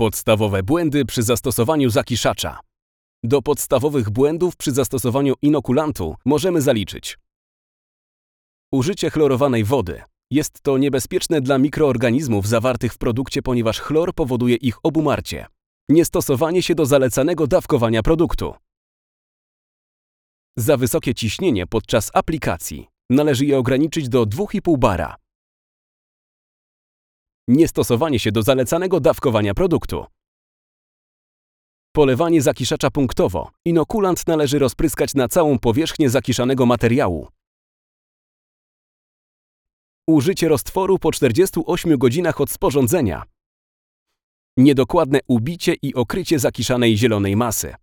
[0.00, 2.60] Podstawowe błędy przy zastosowaniu zakiszacza.
[3.22, 7.18] Do podstawowych błędów przy zastosowaniu inokulantu możemy zaliczyć
[8.72, 10.02] użycie chlorowanej wody.
[10.30, 15.46] Jest to niebezpieczne dla mikroorganizmów zawartych w produkcie, ponieważ chlor powoduje ich obumarcie.
[15.88, 18.54] Niestosowanie się do zalecanego dawkowania produktu.
[20.56, 22.86] Za wysokie ciśnienie podczas aplikacji.
[23.10, 25.16] Należy je ograniczyć do 2,5 bara.
[27.48, 30.06] Niestosowanie się do zalecanego dawkowania produktu.
[31.92, 33.50] Polewanie zakiszacza punktowo.
[33.64, 37.28] Inokulant należy rozpryskać na całą powierzchnię zakiszanego materiału.
[40.08, 43.22] Użycie roztworu po 48 godzinach od sporządzenia.
[44.56, 47.74] Niedokładne ubicie i okrycie zakiszanej zielonej masy.